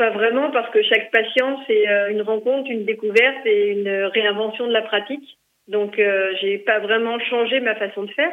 Pas 0.01 0.09
vraiment, 0.09 0.51
parce 0.51 0.71
que 0.71 0.83
chaque 0.83 1.11
patient, 1.11 1.61
c'est 1.67 1.87
euh, 1.87 2.11
une 2.11 2.23
rencontre, 2.23 2.71
une 2.71 2.87
découverte 2.87 3.45
et 3.45 3.69
une 3.73 4.05
réinvention 4.07 4.67
de 4.67 4.73
la 4.73 4.81
pratique. 4.81 5.37
Donc, 5.69 5.99
euh, 5.99 6.33
j'ai 6.41 6.57
pas 6.57 6.79
vraiment 6.79 7.19
changé 7.21 7.61
ma 7.61 7.75
façon 7.75 8.05
de 8.05 8.11
faire, 8.13 8.33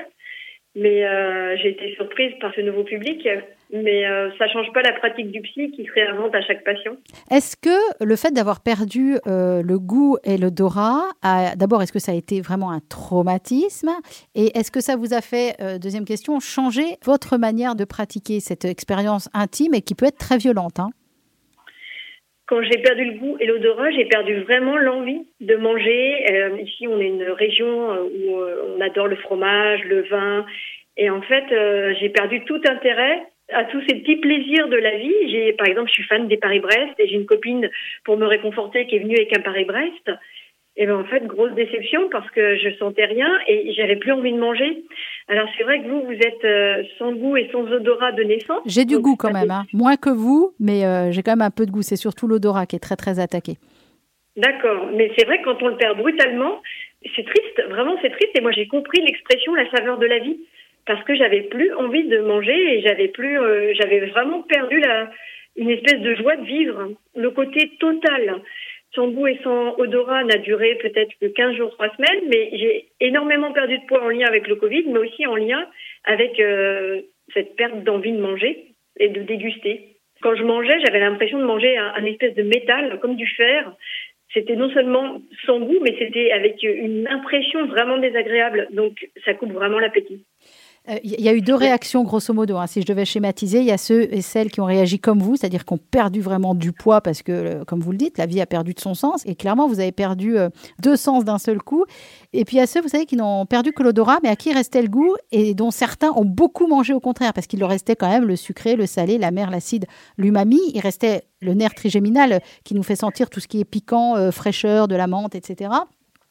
mais 0.77 1.05
euh, 1.05 1.57
j'ai 1.57 1.69
été 1.69 1.93
surprise 1.95 2.31
par 2.39 2.53
ce 2.53 2.61
nouveau 2.61 2.83
public. 2.83 3.27
Mais 3.73 4.05
ça 4.37 4.47
change 4.47 4.71
pas 4.71 4.81
la 4.81 4.93
pratique 4.93 5.29
du 5.29 5.41
psy 5.41 5.71
qui 5.71 5.83
se 5.83 5.91
réinvente 5.91 6.33
à 6.33 6.41
chaque 6.41 6.63
patient. 6.63 6.93
Est-ce 7.29 7.57
que 7.57 8.01
le 8.01 8.15
fait 8.15 8.31
d'avoir 8.31 8.63
perdu 8.63 9.17
le 9.25 9.77
goût 9.77 10.17
et 10.23 10.37
l'odorat, 10.37 11.03
d'abord, 11.57 11.83
est-ce 11.83 11.91
que 11.91 11.99
ça 11.99 12.13
a 12.13 12.15
été 12.15 12.39
vraiment 12.39 12.71
un 12.71 12.79
traumatisme? 12.79 13.89
Et 14.35 14.57
est-ce 14.57 14.71
que 14.71 14.79
ça 14.79 14.95
vous 14.95 15.13
a 15.13 15.19
fait, 15.19 15.57
deuxième 15.81 16.05
question, 16.05 16.39
changer 16.39 16.95
votre 17.03 17.37
manière 17.37 17.75
de 17.75 17.83
pratiquer 17.83 18.39
cette 18.39 18.63
expérience 18.63 19.27
intime 19.33 19.73
et 19.73 19.81
qui 19.81 19.95
peut 19.95 20.05
être 20.05 20.17
très 20.17 20.37
violente 20.37 20.79
hein? 20.79 20.91
Quand 22.47 22.61
j'ai 22.63 22.77
perdu 22.77 23.03
le 23.03 23.19
goût 23.19 23.37
et 23.41 23.45
l'odorat, 23.45 23.91
j'ai 23.91 24.05
perdu 24.05 24.39
vraiment 24.43 24.77
l'envie 24.77 25.27
de 25.41 25.55
manger. 25.57 26.31
Euh, 26.31 26.61
ici, 26.61 26.87
on 26.87 26.97
est 27.01 27.07
une 27.07 27.23
région 27.23 27.91
euh, 27.91 28.03
où 28.03 28.39
euh, 28.39 28.73
on 28.73 28.79
adore 28.79 29.07
le 29.07 29.17
fromage, 29.17 29.83
le 29.83 30.03
vin. 30.03 30.45
Et 30.97 31.09
en 31.09 31.21
fait, 31.21 31.45
j'ai 31.99 32.09
perdu 32.09 32.43
tout 32.45 32.61
intérêt 32.67 33.21
à 33.53 33.63
tous 33.65 33.81
ces 33.87 33.95
petits 33.95 34.17
plaisirs 34.17 34.67
de 34.67 34.77
la 34.77 34.97
vie. 34.97 35.13
J'ai, 35.29 35.53
par 35.53 35.67
exemple, 35.67 35.87
je 35.89 35.93
suis 35.93 36.03
fan 36.03 36.27
des 36.27 36.37
Paris-Brest 36.37 36.93
et 36.99 37.07
j'ai 37.07 37.15
une 37.15 37.25
copine 37.25 37.69
pour 38.03 38.17
me 38.17 38.25
réconforter 38.25 38.87
qui 38.87 38.95
est 38.95 38.99
venue 38.99 39.15
avec 39.15 39.37
un 39.37 39.41
Paris-Brest. 39.41 40.11
Et 40.79 40.85
ben 40.85 40.95
en 40.95 41.05
fait, 41.05 41.25
grosse 41.25 41.53
déception 41.53 42.07
parce 42.09 42.29
que 42.31 42.55
je 42.57 42.69
sentais 42.77 43.05
rien 43.05 43.27
et 43.47 43.73
j'avais 43.73 43.95
plus 43.95 44.11
envie 44.11 44.31
de 44.31 44.37
manger. 44.37 44.83
Alors 45.27 45.47
c'est 45.57 45.63
vrai 45.63 45.81
que 45.81 45.87
vous, 45.87 46.03
vous 46.03 46.13
êtes 46.13 46.45
euh, 46.45 46.83
sans 46.99 47.13
goût 47.13 47.35
et 47.35 47.49
sans 47.51 47.63
odorat 47.63 48.11
de 48.11 48.21
naissance. 48.21 48.61
J'ai 48.67 48.85
du 48.85 48.99
goût 48.99 49.15
quand 49.15 49.33
même, 49.33 49.49
hein. 49.49 49.65
moins 49.73 49.95
que 49.95 50.11
vous, 50.11 50.53
mais 50.59 50.85
euh, 50.85 51.11
j'ai 51.11 51.23
quand 51.23 51.31
même 51.31 51.41
un 51.41 51.49
peu 51.49 51.65
de 51.65 51.71
goût. 51.71 51.81
C'est 51.81 51.95
surtout 51.95 52.27
l'odorat 52.27 52.67
qui 52.67 52.75
est 52.75 52.79
très 52.79 52.95
très 52.95 53.19
attaqué. 53.19 53.53
D'accord, 54.35 54.89
mais 54.93 55.11
c'est 55.17 55.25
vrai 55.25 55.39
que 55.39 55.45
quand 55.45 55.63
on 55.63 55.69
le 55.69 55.77
perd 55.77 55.97
brutalement, 55.97 56.61
c'est 57.15 57.25
triste, 57.25 57.63
vraiment 57.69 57.97
c'est 58.03 58.11
triste. 58.11 58.37
Et 58.37 58.41
moi 58.41 58.51
j'ai 58.51 58.67
compris 58.67 59.01
l'expression 59.01 59.55
la 59.55 59.67
saveur 59.71 59.97
de 59.97 60.05
la 60.05 60.19
vie 60.19 60.37
parce 60.87 61.03
que 61.03 61.15
j'avais 61.15 61.41
plus 61.41 61.73
envie 61.75 62.07
de 62.07 62.19
manger 62.19 62.77
et 62.77 62.81
j'avais 62.81 63.09
plus, 63.09 63.39
euh, 63.39 63.73
j'avais 63.75 63.99
vraiment 64.07 64.41
perdu 64.41 64.79
la, 64.79 65.11
une 65.55 65.69
espèce 65.69 65.99
de 66.01 66.15
joie 66.15 66.37
de 66.37 66.45
vivre, 66.45 66.93
le 67.15 67.29
côté 67.31 67.71
total 67.79 68.41
son 68.97 69.09
goût 69.09 69.27
et 69.27 69.39
son 69.43 69.75
odorat 69.77 70.23
n'a 70.23 70.37
duré 70.37 70.75
peut-être 70.75 71.11
que 71.21 71.27
15 71.27 71.55
jours, 71.55 71.71
3 71.71 71.95
semaines, 71.95 72.29
mais 72.29 72.49
j'ai 72.53 72.87
énormément 72.99 73.51
perdu 73.51 73.77
de 73.77 73.85
poids 73.85 74.03
en 74.03 74.09
lien 74.09 74.25
avec 74.27 74.47
le 74.47 74.55
Covid, 74.55 74.85
mais 74.87 74.99
aussi 74.99 75.27
en 75.27 75.35
lien 75.35 75.67
avec 76.03 76.39
euh, 76.39 77.01
cette 77.33 77.55
perte 77.55 77.83
d'envie 77.83 78.11
de 78.11 78.21
manger 78.21 78.73
et 78.99 79.09
de 79.09 79.21
déguster. 79.21 79.97
Quand 80.21 80.35
je 80.35 80.43
mangeais, 80.43 80.79
j'avais 80.83 80.99
l'impression 80.99 81.37
de 81.37 81.43
manger 81.43 81.77
un, 81.77 82.03
espèce 82.05 82.33
de 82.33 82.41
métal, 82.41 82.99
comme 82.99 83.15
du 83.15 83.27
fer. 83.27 83.71
C'était 84.33 84.55
non 84.55 84.69
seulement 84.71 85.21
sans 85.45 85.59
goût, 85.59 85.77
mais 85.81 85.95
c'était 85.99 86.31
avec 86.31 86.63
une 86.63 87.07
impression 87.07 87.67
vraiment 87.67 87.97
désagréable. 87.97 88.67
Donc, 88.71 89.07
ça 89.25 89.35
coupe 89.35 89.51
vraiment 89.51 89.79
l'appétit. 89.79 90.25
Il 91.03 91.19
y 91.19 91.27
a 91.27 91.33
eu 91.33 91.41
deux 91.41 91.53
réactions, 91.53 92.03
grosso 92.03 92.33
modo. 92.33 92.55
hein. 92.55 92.65
Si 92.65 92.81
je 92.81 92.85
devais 92.85 93.03
schématiser, 93.03 93.59
il 93.59 93.65
y 93.65 93.71
a 93.71 93.77
ceux 93.77 94.07
et 94.13 94.21
celles 94.21 94.49
qui 94.49 94.61
ont 94.61 94.65
réagi 94.65 94.99
comme 94.99 95.19
vous, 95.19 95.35
c'est-à-dire 95.35 95.65
qui 95.65 95.73
ont 95.73 95.79
perdu 95.79 96.21
vraiment 96.21 96.55
du 96.55 96.71
poids 96.71 97.01
parce 97.01 97.23
que, 97.23 97.31
euh, 97.31 97.65
comme 97.65 97.81
vous 97.81 97.91
le 97.91 97.97
dites, 97.97 98.17
la 98.17 98.25
vie 98.25 98.39
a 98.39 98.45
perdu 98.45 98.73
de 98.73 98.79
son 98.79 98.93
sens. 98.93 99.23
Et 99.25 99.35
clairement, 99.35 99.67
vous 99.67 99.81
avez 99.81 99.91
perdu 99.91 100.37
euh, 100.37 100.47
deux 100.81 100.95
sens 100.95 101.25
d'un 101.25 101.39
seul 101.39 101.61
coup. 101.61 101.83
Et 102.31 102.45
puis 102.45 102.55
il 102.55 102.59
y 102.59 102.63
a 102.63 102.67
ceux, 102.67 102.81
vous 102.81 102.87
savez, 102.87 103.05
qui 103.05 103.17
n'ont 103.17 103.45
perdu 103.45 103.73
que 103.73 103.83
l'odorat, 103.83 104.19
mais 104.23 104.29
à 104.29 104.37
qui 104.37 104.53
restait 104.53 104.81
le 104.81 104.87
goût 104.87 105.15
et 105.31 105.53
dont 105.53 105.71
certains 105.71 106.11
ont 106.15 106.25
beaucoup 106.25 106.67
mangé 106.67 106.93
au 106.93 107.01
contraire, 107.01 107.33
parce 107.33 107.47
qu'il 107.47 107.59
leur 107.59 107.69
restait 107.69 107.97
quand 107.97 108.09
même 108.09 108.25
le 108.25 108.37
sucré, 108.37 108.77
le 108.77 108.85
salé, 108.85 109.17
la 109.17 109.31
mer, 109.31 109.51
l'acide, 109.51 109.87
l'umami. 110.17 110.59
Il 110.73 110.79
restait 110.79 111.23
le 111.41 111.53
nerf 111.53 111.73
trigéminal 111.73 112.33
euh, 112.33 112.39
qui 112.63 112.75
nous 112.75 112.83
fait 112.83 112.95
sentir 112.95 113.29
tout 113.29 113.41
ce 113.41 113.47
qui 113.47 113.59
est 113.59 113.65
piquant, 113.65 114.15
euh, 114.15 114.31
fraîcheur, 114.31 114.87
de 114.87 114.95
la 114.95 115.07
menthe, 115.07 115.35
etc. 115.35 115.69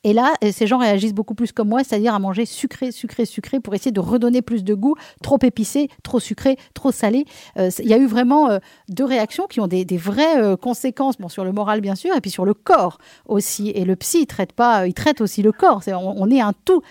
Et 0.04 0.12
là, 0.12 0.34
euh, 0.44 0.48
ces 0.52 0.66
gens 0.66 0.78
réagissent 0.78 1.14
beaucoup 1.14 1.34
plus 1.34 1.52
comme 1.52 1.68
moi, 1.68 1.82
c'est-à-dire 1.82 2.14
à 2.14 2.18
manger 2.18 2.44
sucré, 2.44 2.92
sucré, 2.92 3.24
sucré 3.24 3.60
pour 3.60 3.74
essayer 3.74 3.92
de 3.92 4.00
redonner 4.00 4.42
plus 4.42 4.64
de 4.64 4.74
goût, 4.74 4.94
trop 5.22 5.38
épicé, 5.42 5.88
trop 6.04 6.20
sucré, 6.20 6.56
trop 6.74 6.92
salé. 6.92 7.24
Euh, 7.58 7.70
Il 7.80 7.88
y 7.88 7.94
a 7.94 7.98
eu 7.98 8.06
vraiment 8.06 8.50
euh, 8.50 8.58
deux 8.88 9.04
réactions 9.04 9.46
qui 9.46 9.60
ont 9.60 9.66
des, 9.66 9.84
vraies 9.96 10.56
conséquences, 10.60 11.18
bon, 11.18 11.28
sur 11.28 11.44
le 11.44 11.52
moral 11.52 11.80
bien 11.80 11.94
sûr, 11.94 12.14
et 12.14 12.20
puis 12.20 12.30
sur 12.30 12.44
le 12.44 12.54
corps 12.54 12.98
aussi. 13.26 13.70
Et 13.70 13.84
le 13.84 13.96
psy, 13.96 14.22
il 14.22 14.26
traite 14.26 14.52
pas, 14.52 14.86
il 14.86 14.94
traite 14.94 15.20
aussi 15.20 15.42
le 15.42 15.52
corps. 15.52 15.80
On, 15.88 16.14
on 16.18 16.30
est 16.30 16.40
un 16.40 16.52
tout 16.64 16.82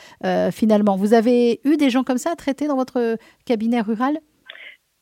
finalement. 0.51 0.95
Vous 0.95 1.13
avez 1.13 1.59
eu 1.63 1.77
des 1.77 1.89
gens 1.89 2.03
comme 2.03 2.17
ça 2.17 2.31
à 2.31 2.35
traiter 2.35 2.67
dans 2.67 2.75
votre 2.75 3.17
cabinet 3.45 3.81
rural? 3.81 4.19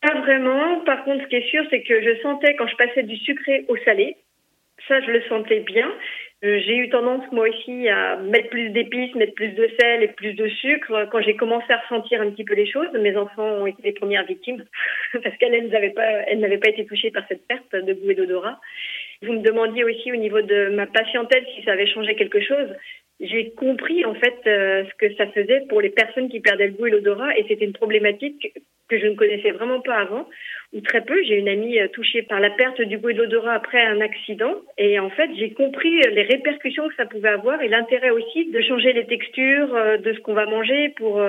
Pas 0.01 0.19
vraiment. 0.19 0.81
Par 0.85 1.05
contre, 1.05 1.23
ce 1.23 1.29
qui 1.29 1.35
est 1.37 1.49
sûr, 1.49 1.63
c'est 1.69 1.81
que 1.83 2.01
je 2.01 2.21
sentais 2.21 2.55
quand 2.55 2.67
je 2.67 2.75
passais 2.75 3.03
du 3.03 3.15
sucré 3.15 3.65
au 3.69 3.77
salé, 3.85 4.17
ça, 4.87 4.99
je 5.01 5.11
le 5.11 5.21
sentais 5.29 5.61
bien. 5.61 5.87
Euh, 6.43 6.59
J'ai 6.65 6.75
eu 6.75 6.89
tendance, 6.89 7.23
moi 7.31 7.47
aussi, 7.47 7.87
à 7.87 8.17
mettre 8.17 8.49
plus 8.49 8.69
d'épices, 8.71 9.15
mettre 9.15 9.33
plus 9.33 9.49
de 9.49 9.69
sel 9.79 10.03
et 10.03 10.09
plus 10.09 10.33
de 10.33 10.47
sucre 10.49 11.07
quand 11.09 11.21
j'ai 11.21 11.37
commencé 11.37 11.71
à 11.71 11.77
ressentir 11.77 12.21
un 12.21 12.29
petit 12.31 12.43
peu 12.43 12.53
les 12.53 12.69
choses. 12.69 12.89
Mes 12.93 13.15
enfants 13.15 13.47
ont 13.47 13.65
été 13.65 13.81
les 13.81 13.93
premières 13.93 14.25
victimes 14.25 14.63
parce 15.23 15.35
qu'elles 15.37 15.53
elles 15.53 15.69
n'avaient 15.69 15.91
pas, 15.91 16.05
elles 16.27 16.39
n'avaient 16.39 16.57
pas 16.57 16.69
été 16.69 16.85
touchées 16.85 17.11
par 17.11 17.23
cette 17.29 17.47
perte 17.47 17.73
de 17.73 17.93
goût 17.93 18.11
et 18.11 18.15
d'odorat. 18.15 18.59
Vous 19.21 19.33
me 19.33 19.41
demandiez 19.41 19.85
aussi 19.85 20.11
au 20.11 20.17
niveau 20.17 20.41
de 20.41 20.69
ma 20.69 20.85
patientèle 20.85 21.45
si 21.55 21.63
ça 21.63 21.71
avait 21.71 21.87
changé 21.87 22.15
quelque 22.15 22.41
chose. 22.41 22.67
J'ai 23.23 23.51
compris 23.51 24.05
en 24.05 24.13
fait 24.15 24.35
euh, 24.47 24.83
ce 24.83 24.95
que 24.97 25.15
ça 25.15 25.27
faisait 25.27 25.61
pour 25.69 25.81
les 25.81 25.89
personnes 25.89 26.29
qui 26.29 26.39
perdaient 26.39 26.67
le 26.67 26.73
goût 26.73 26.87
et 26.87 26.91
l'odorat 26.91 27.37
et 27.37 27.45
c'était 27.47 27.65
une 27.65 27.73
problématique 27.73 28.53
que 28.89 28.99
je 28.99 29.07
ne 29.07 29.15
connaissais 29.15 29.51
vraiment 29.51 29.81
pas 29.81 29.95
avant 29.95 30.27
ou 30.73 30.81
très 30.81 31.01
peu. 31.01 31.15
J'ai 31.23 31.37
une 31.37 31.47
amie 31.47 31.79
euh, 31.79 31.87
touchée 31.87 32.21
par 32.23 32.39
la 32.39 32.49
perte 32.49 32.81
du 32.81 32.97
goût 32.97 33.09
et 33.09 33.13
de 33.13 33.19
l'odorat 33.19 33.53
après 33.53 33.81
un 33.81 34.01
accident 34.01 34.55
et 34.77 34.99
en 34.99 35.09
fait 35.09 35.29
j'ai 35.37 35.51
compris 35.53 36.01
euh, 36.01 36.09
les 36.11 36.23
répercussions 36.23 36.87
que 36.89 36.95
ça 36.95 37.05
pouvait 37.05 37.29
avoir 37.29 37.61
et 37.61 37.69
l'intérêt 37.69 38.09
aussi 38.09 38.51
de 38.51 38.61
changer 38.61 38.93
les 38.93 39.05
textures 39.05 39.73
euh, 39.73 39.97
de 39.97 40.13
ce 40.13 40.19
qu'on 40.19 40.33
va 40.33 40.45
manger 40.45 40.89
pour 40.89 41.21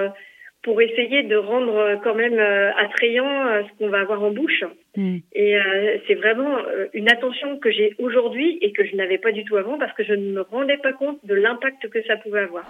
pour 0.64 0.80
essayer 0.80 1.22
de 1.22 1.36
rendre 1.36 1.76
euh, 1.76 1.96
quand 2.02 2.14
même 2.14 2.38
euh, 2.38 2.72
attrayant 2.76 3.46
euh, 3.46 3.62
ce 3.62 3.78
qu'on 3.78 3.90
va 3.90 4.00
avoir 4.00 4.22
en 4.22 4.30
bouche. 4.32 4.64
Et 4.96 5.56
euh, 5.56 5.98
c'est 6.06 6.14
vraiment 6.14 6.56
euh, 6.56 6.86
une 6.94 7.10
attention 7.10 7.58
que 7.58 7.70
j'ai 7.70 7.94
aujourd'hui 7.98 8.58
et 8.62 8.72
que 8.72 8.84
je 8.84 8.96
n'avais 8.96 9.18
pas 9.18 9.32
du 9.32 9.44
tout 9.44 9.56
avant 9.56 9.78
parce 9.78 9.92
que 9.92 10.04
je 10.04 10.14
ne 10.14 10.32
me 10.32 10.40
rendais 10.42 10.78
pas 10.78 10.92
compte 10.92 11.18
de 11.24 11.34
l'impact 11.34 11.88
que 11.88 12.02
ça 12.04 12.16
pouvait 12.16 12.40
avoir. 12.40 12.64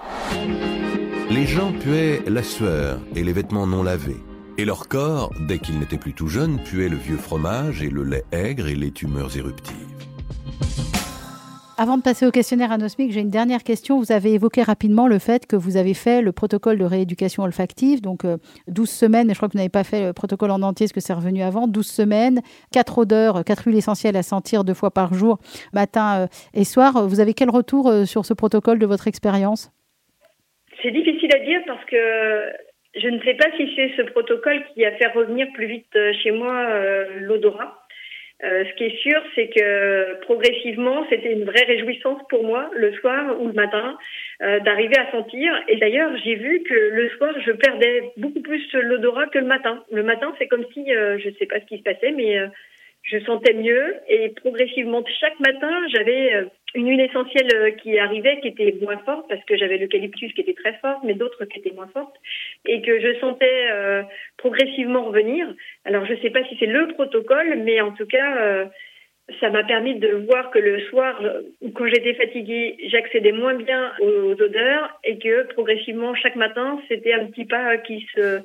Les 1.30 1.46
gens 1.46 1.72
puaient 1.72 2.18
la 2.28 2.42
sueur 2.42 2.98
et 3.16 3.22
les 3.22 3.32
vêtements 3.32 3.66
non 3.66 3.82
lavés. 3.82 4.20
Et 4.56 4.64
leur 4.64 4.88
corps, 4.88 5.30
dès 5.48 5.58
qu'ils 5.58 5.78
n'étaient 5.78 5.98
plus 5.98 6.14
tout 6.14 6.28
jeunes, 6.28 6.58
puait 6.64 6.88
le 6.88 6.96
vieux 6.96 7.16
fromage 7.16 7.82
et 7.82 7.90
le 7.90 8.04
lait 8.04 8.24
aigre 8.32 8.68
et 8.68 8.76
les 8.76 8.92
tumeurs 8.92 9.36
éruptives. 9.36 9.74
Avant 11.76 11.96
de 11.96 12.02
passer 12.02 12.24
au 12.24 12.30
questionnaire 12.30 12.70
anosmique, 12.70 13.10
j'ai 13.10 13.20
une 13.20 13.30
dernière 13.30 13.64
question. 13.64 13.98
Vous 13.98 14.12
avez 14.12 14.34
évoqué 14.34 14.62
rapidement 14.62 15.08
le 15.08 15.18
fait 15.18 15.44
que 15.44 15.56
vous 15.56 15.76
avez 15.76 15.94
fait 15.94 16.22
le 16.22 16.30
protocole 16.30 16.78
de 16.78 16.84
rééducation 16.84 17.42
olfactive, 17.42 18.00
donc 18.00 18.24
euh, 18.24 18.36
12 18.68 18.88
semaines, 18.88 19.28
et 19.28 19.34
je 19.34 19.38
crois 19.38 19.48
que 19.48 19.54
vous 19.54 19.58
n'avez 19.58 19.70
pas 19.70 19.82
fait 19.82 20.06
le 20.06 20.12
protocole 20.12 20.52
en 20.52 20.62
entier, 20.62 20.84
parce 20.84 20.92
que 20.92 21.00
c'est 21.00 21.12
revenu 21.12 21.42
avant, 21.42 21.66
12 21.66 21.84
semaines, 21.84 22.42
4 22.72 22.98
odeurs, 22.98 23.44
4 23.44 23.66
huiles 23.66 23.76
essentielles 23.76 24.16
à 24.16 24.22
sentir 24.22 24.62
deux 24.62 24.74
fois 24.74 24.92
par 24.92 25.14
jour, 25.14 25.38
matin 25.72 26.20
euh, 26.20 26.26
et 26.54 26.64
soir. 26.64 27.08
Vous 27.08 27.18
avez 27.18 27.34
quel 27.34 27.50
retour 27.50 27.88
euh, 27.88 28.04
sur 28.04 28.24
ce 28.24 28.34
protocole 28.34 28.78
de 28.78 28.86
votre 28.86 29.08
expérience? 29.08 29.72
C'est 30.80 30.92
difficile 30.92 31.34
à 31.34 31.40
dire 31.40 31.60
parce 31.66 31.84
que 31.86 31.96
je 32.96 33.08
ne 33.08 33.20
sais 33.22 33.34
pas 33.34 33.50
si 33.56 33.68
c'est 33.74 33.90
ce 33.96 34.02
protocole 34.02 34.62
qui 34.72 34.84
a 34.84 34.92
fait 34.92 35.08
revenir 35.08 35.48
plus 35.52 35.66
vite 35.66 35.96
euh, 35.96 36.12
chez 36.22 36.30
moi 36.30 36.52
euh, 36.52 37.06
l'odorat. 37.20 37.83
Euh, 38.42 38.64
ce 38.64 38.74
qui 38.74 38.84
est 38.84 38.96
sûr, 38.98 39.22
c'est 39.34 39.48
que 39.48 40.20
progressivement, 40.22 41.06
c'était 41.08 41.32
une 41.32 41.44
vraie 41.44 41.64
réjouissance 41.64 42.20
pour 42.28 42.42
moi 42.42 42.68
le 42.74 42.92
soir 42.94 43.40
ou 43.40 43.46
le 43.46 43.52
matin 43.52 43.96
euh, 44.42 44.58
d'arriver 44.60 44.98
à 44.98 45.10
sentir. 45.12 45.52
Et 45.68 45.76
d'ailleurs, 45.76 46.10
j'ai 46.24 46.34
vu 46.34 46.62
que 46.64 46.74
le 46.74 47.08
soir, 47.10 47.32
je 47.46 47.52
perdais 47.52 48.10
beaucoup 48.16 48.40
plus 48.40 48.60
l'odorat 48.72 49.26
que 49.26 49.38
le 49.38 49.46
matin. 49.46 49.84
Le 49.92 50.02
matin, 50.02 50.34
c'est 50.38 50.48
comme 50.48 50.66
si, 50.74 50.92
euh, 50.92 51.16
je 51.18 51.28
ne 51.28 51.34
sais 51.34 51.46
pas 51.46 51.60
ce 51.60 51.66
qui 51.66 51.78
se 51.78 51.82
passait, 51.84 52.10
mais 52.10 52.36
euh, 52.38 52.48
je 53.04 53.18
sentais 53.20 53.54
mieux. 53.54 53.94
Et 54.08 54.30
progressivement, 54.30 55.04
chaque 55.20 55.38
matin, 55.38 55.70
j'avais 55.92 56.46
une 56.74 56.88
huile 56.88 57.00
essentielle 57.00 57.48
euh, 57.54 57.70
qui 57.70 57.98
arrivait, 57.98 58.40
qui 58.40 58.48
était 58.48 58.76
moins 58.82 58.98
forte, 58.98 59.28
parce 59.28 59.44
que 59.44 59.56
j'avais 59.56 59.78
l'eucalyptus 59.78 60.32
qui 60.32 60.40
était 60.40 60.54
très 60.54 60.74
forte, 60.78 61.04
mais 61.04 61.14
d'autres 61.14 61.44
qui 61.44 61.60
étaient 61.60 61.74
moins 61.74 61.88
fortes, 61.88 62.16
et 62.66 62.82
que 62.82 63.00
je 63.00 63.18
sentais 63.20 63.68
euh, 63.70 64.02
progressivement 64.36 65.04
revenir. 65.04 65.46
Alors, 65.84 66.04
je 66.06 66.14
ne 66.14 66.20
sais 66.20 66.30
pas 66.30 66.44
si 66.44 66.56
c'est 66.58 66.66
le 66.66 66.88
protocole, 66.88 67.60
mais 67.64 67.80
en 67.80 67.92
tout 67.92 68.06
cas, 68.06 68.36
euh, 68.38 68.64
ça 69.40 69.50
m'a 69.50 69.62
permis 69.62 69.94
de 69.94 70.08
voir 70.26 70.50
que 70.50 70.58
le 70.58 70.80
soir, 70.88 71.20
quand 71.74 71.86
j'étais 71.86 72.14
fatiguée, 72.14 72.76
j'accédais 72.88 73.32
moins 73.32 73.54
bien 73.54 73.92
aux 74.00 74.32
odeurs, 74.32 75.00
et 75.04 75.18
que 75.18 75.44
progressivement, 75.52 76.14
chaque 76.14 76.36
matin, 76.36 76.80
c'était 76.88 77.14
un 77.14 77.26
petit 77.26 77.44
pas 77.44 77.78
qui 77.78 78.06
se, 78.14 78.40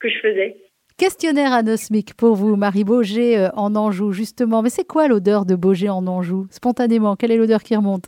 que 0.00 0.08
je 0.08 0.18
faisais. 0.18 0.56
Questionnaire 1.04 1.52
anosmique 1.52 2.14
pour 2.16 2.34
vous, 2.34 2.56
Marie 2.56 2.82
Beaugé 2.82 3.36
euh, 3.36 3.50
en 3.56 3.76
Anjou, 3.76 4.12
justement. 4.12 4.62
Mais 4.62 4.70
c'est 4.70 4.88
quoi 4.88 5.06
l'odeur 5.06 5.44
de 5.44 5.54
Beaugé 5.54 5.90
en 5.90 6.06
Anjou 6.06 6.46
Spontanément, 6.48 7.14
quelle 7.14 7.30
est 7.30 7.36
l'odeur 7.36 7.62
qui 7.62 7.76
remonte? 7.76 8.04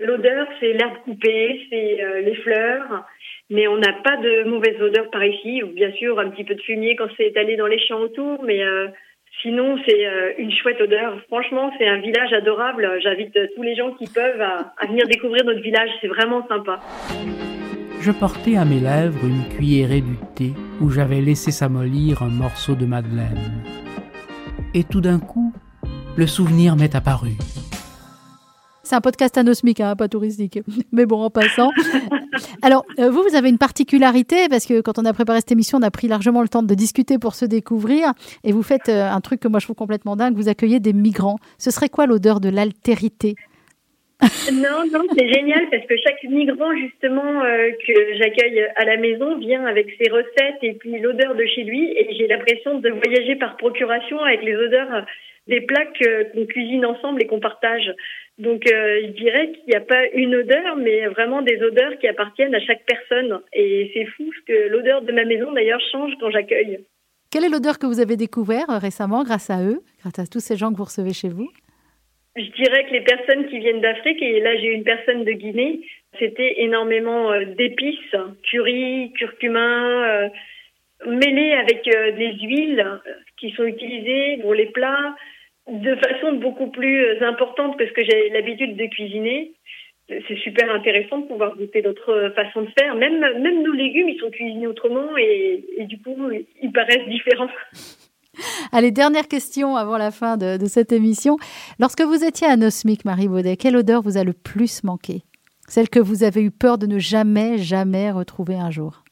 L'odeur, 0.00 0.48
c'est 0.58 0.72
l'herbe 0.72 0.96
coupée, 1.04 1.64
c'est 1.70 2.02
euh, 2.02 2.22
les 2.22 2.34
fleurs, 2.34 3.04
mais 3.48 3.68
on 3.68 3.76
n'a 3.76 3.92
pas 4.02 4.16
de 4.16 4.42
mauvaise 4.42 4.74
odeur 4.82 5.08
par 5.10 5.24
ici. 5.24 5.62
Bien 5.76 5.92
sûr, 5.92 6.18
un 6.18 6.30
petit 6.30 6.42
peu 6.42 6.56
de 6.56 6.62
fumier 6.62 6.96
quand 6.96 7.06
c'est 7.16 7.28
étalé 7.28 7.56
dans 7.56 7.68
les 7.68 7.78
champs 7.78 8.00
autour, 8.00 8.42
mais 8.42 8.60
euh, 8.60 8.88
sinon, 9.40 9.78
c'est 9.86 10.34
une 10.38 10.50
chouette 10.50 10.80
odeur. 10.80 11.22
Franchement, 11.28 11.70
c'est 11.78 11.86
un 11.86 12.00
village 12.00 12.32
adorable. 12.32 12.90
J'invite 13.04 13.38
tous 13.54 13.62
les 13.62 13.76
gens 13.76 13.92
qui 13.92 14.12
peuvent 14.12 14.42
à 14.42 14.86
venir 14.88 15.06
découvrir 15.06 15.44
notre 15.44 15.60
village. 15.60 15.90
C'est 16.00 16.08
vraiment 16.08 16.44
sympa. 16.48 16.80
Je 18.00 18.12
portais 18.12 18.56
à 18.56 18.64
mes 18.64 18.80
lèvres 18.80 19.24
une 19.24 19.48
cuillerée 19.48 20.00
du 20.00 20.16
thé 20.34 20.54
où 20.80 20.90
j'avais 20.90 21.20
laissé 21.20 21.50
s'amollir 21.50 22.22
un 22.22 22.28
morceau 22.28 22.74
de 22.74 22.86
madeleine. 22.86 23.62
Et 24.74 24.84
tout 24.84 25.00
d'un 25.00 25.18
coup, 25.18 25.52
le 26.16 26.26
souvenir 26.26 26.76
m'est 26.76 26.94
apparu. 26.94 27.32
C'est 28.86 28.94
un 28.94 29.00
podcast 29.00 29.36
anosmique, 29.36 29.80
hein, 29.80 29.96
pas 29.96 30.08
touristique. 30.08 30.60
Mais 30.92 31.06
bon, 31.06 31.20
en 31.20 31.30
passant. 31.30 31.72
Alors, 32.62 32.84
euh, 33.00 33.10
vous, 33.10 33.24
vous 33.28 33.34
avez 33.34 33.48
une 33.48 33.58
particularité, 33.58 34.48
parce 34.48 34.64
que 34.64 34.80
quand 34.80 34.98
on 35.00 35.04
a 35.04 35.12
préparé 35.12 35.40
cette 35.40 35.50
émission, 35.50 35.78
on 35.78 35.82
a 35.82 35.90
pris 35.90 36.06
largement 36.06 36.40
le 36.40 36.48
temps 36.48 36.62
de 36.62 36.74
discuter 36.74 37.18
pour 37.18 37.34
se 37.34 37.44
découvrir. 37.44 38.12
Et 38.44 38.52
vous 38.52 38.62
faites 38.62 38.88
euh, 38.88 39.10
un 39.10 39.20
truc 39.20 39.40
que 39.40 39.48
moi 39.48 39.58
je 39.58 39.66
trouve 39.66 39.74
complètement 39.74 40.14
dingue, 40.14 40.36
vous 40.36 40.48
accueillez 40.48 40.78
des 40.78 40.92
migrants. 40.92 41.38
Ce 41.58 41.72
serait 41.72 41.88
quoi 41.88 42.06
l'odeur 42.06 42.38
de 42.38 42.48
l'altérité 42.48 43.34
Non, 44.52 44.84
non, 44.92 45.02
c'est 45.16 45.28
génial 45.28 45.68
parce 45.70 45.84
que 45.86 45.94
chaque 45.98 46.22
migrant 46.24 46.74
justement 46.76 47.42
euh, 47.44 47.70
que 47.86 48.14
j'accueille 48.16 48.64
à 48.76 48.84
la 48.84 48.96
maison 48.96 49.36
vient 49.38 49.64
avec 49.66 49.88
ses 50.00 50.10
recettes 50.10 50.62
et 50.62 50.72
puis 50.74 50.98
l'odeur 51.00 51.34
de 51.34 51.44
chez 51.46 51.64
lui 51.64 51.90
et 51.92 52.14
j'ai 52.16 52.26
l'impression 52.26 52.78
de 52.78 52.88
voyager 52.90 53.36
par 53.36 53.56
procuration 53.56 54.18
avec 54.20 54.42
les 54.42 54.56
odeurs 54.56 54.94
euh, 54.94 55.00
des 55.48 55.60
plats 55.60 55.84
que- 55.86 56.32
qu'on 56.32 56.46
cuisine 56.46 56.86
ensemble 56.86 57.22
et 57.22 57.26
qu'on 57.26 57.40
partage. 57.40 57.92
Donc 58.38 58.62
euh, 58.70 59.00
je 59.02 59.08
dirais 59.12 59.52
qu'il 59.52 59.64
n'y 59.68 59.74
a 59.76 59.80
pas 59.80 60.06
une 60.14 60.34
odeur 60.34 60.76
mais 60.76 61.06
vraiment 61.08 61.42
des 61.42 61.60
odeurs 61.62 61.98
qui 61.98 62.08
appartiennent 62.08 62.54
à 62.54 62.60
chaque 62.60 62.84
personne 62.86 63.40
et 63.52 63.90
c'est 63.94 64.06
fou 64.06 64.24
ce 64.32 64.40
que 64.52 64.68
l'odeur 64.68 65.02
de 65.02 65.12
ma 65.12 65.24
maison 65.24 65.52
d'ailleurs 65.52 65.80
change 65.92 66.12
quand 66.20 66.30
j'accueille. 66.30 66.80
Quelle 67.30 67.44
est 67.44 67.48
l'odeur 67.50 67.78
que 67.78 67.86
vous 67.86 68.00
avez 68.00 68.16
découvert 68.16 68.70
euh, 68.70 68.78
récemment 68.78 69.24
grâce 69.24 69.50
à 69.50 69.62
eux, 69.62 69.80
grâce 70.00 70.18
à 70.18 70.26
tous 70.26 70.40
ces 70.40 70.56
gens 70.56 70.72
que 70.72 70.76
vous 70.78 70.84
recevez 70.84 71.12
chez 71.12 71.28
vous? 71.28 71.48
Je 72.36 72.50
dirais 72.50 72.84
que 72.84 72.92
les 72.92 73.00
personnes 73.00 73.46
qui 73.48 73.58
viennent 73.58 73.80
d'Afrique, 73.80 74.20
et 74.20 74.40
là 74.40 74.56
j'ai 74.56 74.68
une 74.68 74.84
personne 74.84 75.24
de 75.24 75.32
Guinée, 75.32 75.80
c'était 76.18 76.60
énormément 76.62 77.32
euh, 77.32 77.46
d'épices, 77.46 78.14
curry, 78.42 79.12
curcuma, 79.16 80.06
euh, 80.06 80.28
mêlées 81.06 81.52
avec 81.52 81.88
euh, 81.88 82.12
des 82.12 82.34
huiles 82.34 82.86
qui 83.38 83.52
sont 83.52 83.64
utilisées 83.64 84.38
pour 84.42 84.52
les 84.52 84.66
plats 84.66 85.16
de 85.66 85.96
façon 85.96 86.34
beaucoup 86.34 86.68
plus 86.68 87.22
importante 87.22 87.78
que 87.78 87.86
ce 87.86 87.92
que 87.92 88.04
j'ai 88.04 88.28
l'habitude 88.28 88.76
de 88.76 88.86
cuisiner. 88.86 89.52
C'est 90.08 90.38
super 90.38 90.70
intéressant 90.70 91.18
de 91.18 91.26
pouvoir 91.26 91.56
goûter 91.56 91.82
d'autres 91.82 92.32
façons 92.36 92.62
de 92.62 92.70
faire. 92.78 92.94
Même, 92.94 93.18
même 93.18 93.62
nos 93.64 93.72
légumes, 93.72 94.08
ils 94.08 94.20
sont 94.20 94.30
cuisinés 94.30 94.68
autrement 94.68 95.16
et 95.16 95.64
du 95.80 95.98
coup, 95.98 96.30
ils 96.62 96.70
paraissent 96.70 97.08
différents. 97.08 97.48
Allez, 98.72 98.90
dernière 98.90 99.28
question 99.28 99.76
avant 99.76 99.98
la 99.98 100.10
fin 100.10 100.36
de, 100.36 100.64
cette 100.66 100.92
émission. 100.92 101.36
Lorsque 101.78 102.02
vous 102.02 102.24
étiez 102.24 102.46
à 102.46 102.56
Nosmic, 102.56 103.04
Marie 103.04 103.28
Baudet, 103.28 103.56
quelle 103.56 103.76
odeur 103.76 104.02
vous 104.02 104.16
a 104.16 104.24
le 104.24 104.32
plus 104.32 104.84
manqué? 104.84 105.22
Celle 105.68 105.88
que 105.88 105.98
vous 105.98 106.22
avez 106.22 106.42
eu 106.42 106.50
peur 106.50 106.78
de 106.78 106.86
ne 106.86 106.98
jamais, 106.98 107.58
jamais 107.58 108.10
retrouver 108.10 108.54
un 108.54 108.70
jour? 108.70 109.02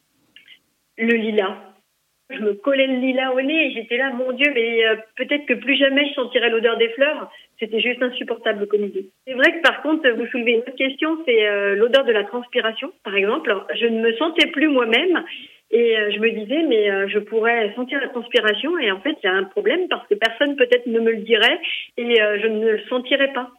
Le 0.97 1.15
lilas. 1.17 1.57
je 2.31 2.39
me 2.39 2.55
collais 2.55 2.87
le 2.87 3.01
lilas 3.01 3.33
au 3.33 3.41
nez 3.41 3.67
et 3.67 3.73
j'étais 3.73 3.97
là, 3.97 4.13
mon 4.13 4.33
Dieu, 4.33 4.51
mais 4.55 4.87
euh, 4.87 4.97
peut-être 5.17 5.47
que 5.47 5.55
plus 5.55 5.77
jamais 5.77 6.09
je 6.09 6.15
sentirais 6.15 6.51
l'odeur 6.51 6.77
des 6.79 6.89
fleurs. 6.91 7.31
C'était 7.59 7.81
juste 7.81 8.03
insupportable 8.03 8.67
comme 8.67 8.85
idée. 8.85 9.11
C'est 9.27 9.35
vrai 9.35 9.53
que 9.53 9.63
par 9.63 9.83
contre, 9.83 10.09
vous 10.11 10.27
soulevez 10.27 10.53
une 10.53 10.61
autre 10.61 10.77
question, 10.77 11.19
c'est 11.27 11.47
euh, 11.47 11.75
l'odeur 11.75 12.05
de 12.05 12.13
la 12.13 12.25
transpiration, 12.25 12.93
par 13.03 13.17
exemple. 13.17 13.53
Je 13.75 13.87
ne 13.87 14.01
me 14.01 14.13
sentais 14.15 14.47
plus 14.47 14.69
moi-même 14.69 15.25
et 15.75 15.99
euh, 15.99 16.13
je 16.13 16.21
me 16.21 16.31
disais, 16.31 16.63
mais 16.69 16.89
euh, 16.89 17.09
je 17.09 17.19
pourrais 17.19 17.75
sentir 17.75 18.01
la 18.01 18.09
transpiration 18.09 18.79
et 18.79 18.93
en 18.93 19.01
fait, 19.01 19.17
il 19.23 19.27
y 19.27 19.29
a 19.29 19.35
un 19.35 19.43
problème 19.43 19.89
parce 19.89 20.07
que 20.07 20.15
personne 20.15 20.55
peut-être 20.55 20.87
ne 20.87 21.01
me 21.01 21.11
le 21.11 21.23
dirait 21.23 21.59
et 21.97 22.15
je 22.15 22.47
ne 22.47 22.71
le 22.71 22.81
sentirais 22.89 23.33
pas. 23.33 23.51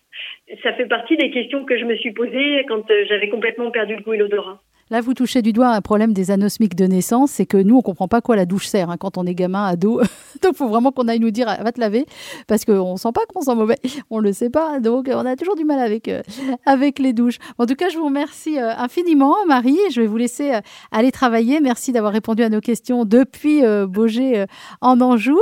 Ça 0.63 0.72
fait 0.74 0.86
partie 0.86 1.17
des 1.17 1.29
questions 1.29 1.65
que 1.65 1.77
je 1.77 1.84
me 1.84 1.98
suis 1.98 2.13
posées 2.13 2.65
quand 2.69 2.86
j'avais 3.10 3.27
complètement 3.27 3.69
perdu 3.69 3.98
le 3.98 4.01
goût 4.01 4.13
et 4.13 4.17
l'odorat. 4.17 4.62
Là, 4.92 5.01
vous 5.01 5.15
touchez 5.15 5.42
du 5.42 5.51
doigt 5.51 5.70
un 5.70 5.82
problème 5.82 6.13
des 6.13 6.30
anosmiques 6.30 6.75
de 6.75 6.86
naissance, 6.86 7.32
c'est 7.32 7.48
que 7.48 7.58
nous, 7.58 7.77
on 7.77 7.82
comprend 7.82 8.08
pas 8.08 8.22
quoi 8.22 8.36
la 8.36 8.46
douche 8.46 8.68
sert 8.68 8.92
hein, 8.92 8.98
quand 8.98 9.18
on 9.18 9.25
est 9.25 9.34
gamin, 9.34 9.65
ado. 9.65 10.00
donc, 10.44 10.56
faut 10.56 10.68
vraiment 10.68 10.92
qu'on 10.92 11.08
aille 11.08 11.20
nous 11.20 11.32
dire, 11.32 11.48
va 11.48 11.72
te 11.72 11.80
laver, 11.80 12.06
parce 12.46 12.65
qu'on 12.65 12.96
sent 12.96 13.12
pas 13.12 13.22
qu'on 13.34 13.42
sent 13.42 13.56
mauvais. 13.56 13.80
On 14.12 14.20
le 14.20 14.32
sait 14.32 14.51
pas, 14.51 14.80
donc 14.80 15.10
on 15.12 15.25
a 15.25 15.36
toujours 15.36 15.56
du 15.56 15.65
mal 15.65 15.80
avec, 15.80 16.08
euh, 16.08 16.22
avec 16.68 17.00
les 17.00 17.13
douches. 17.13 17.39
En 17.58 17.65
tout 17.65 17.74
cas, 17.74 17.89
je 17.89 17.98
vous 17.98 18.06
remercie 18.06 18.60
euh, 18.60 18.75
infiniment, 18.77 19.34
Marie. 19.48 19.80
Je 19.89 20.01
vais 20.01 20.08
vous 20.08 20.18
laisser 20.18 20.54
euh, 20.54 20.62
aller 20.92 21.12
travailler. 21.12 21.62
Merci 21.62 21.92
d'avoir 21.92 22.13
répondu 22.13 22.44
à 22.44 22.50
nos 22.50 22.62
questions 22.62 23.06
depuis 23.06 23.63
Beaugé 23.88 24.46
en 24.82 25.01
Anjou. 25.01 25.39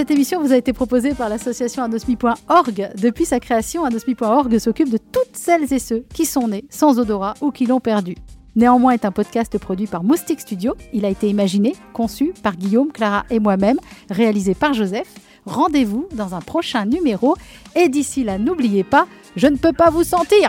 Cette 0.00 0.12
émission 0.12 0.40
vous 0.40 0.54
a 0.54 0.56
été 0.56 0.72
proposée 0.72 1.12
par 1.12 1.28
l'association 1.28 1.82
anosmi.org. 1.82 2.90
Depuis 2.96 3.26
sa 3.26 3.38
création, 3.38 3.84
anosmi.org 3.84 4.58
s'occupe 4.58 4.88
de 4.88 4.96
toutes 4.96 5.34
celles 5.36 5.74
et 5.74 5.78
ceux 5.78 6.06
qui 6.14 6.24
sont 6.24 6.48
nés 6.48 6.64
sans 6.70 6.98
odorat 6.98 7.34
ou 7.42 7.50
qui 7.50 7.66
l'ont 7.66 7.80
perdu. 7.80 8.14
Néanmoins 8.56 8.92
est 8.92 9.04
un 9.04 9.12
podcast 9.12 9.58
produit 9.58 9.86
par 9.86 10.02
Moustique 10.02 10.40
Studio. 10.40 10.74
Il 10.94 11.04
a 11.04 11.10
été 11.10 11.28
imaginé, 11.28 11.74
conçu 11.92 12.32
par 12.42 12.56
Guillaume, 12.56 12.92
Clara 12.92 13.26
et 13.28 13.40
moi-même, 13.40 13.76
réalisé 14.08 14.54
par 14.54 14.72
Joseph. 14.72 15.06
Rendez-vous 15.44 16.08
dans 16.14 16.34
un 16.34 16.40
prochain 16.40 16.86
numéro 16.86 17.36
et 17.76 17.90
d'ici 17.90 18.24
là, 18.24 18.38
n'oubliez 18.38 18.84
pas, 18.84 19.06
je 19.36 19.48
ne 19.48 19.56
peux 19.56 19.74
pas 19.74 19.90
vous 19.90 20.04
sentir. 20.04 20.48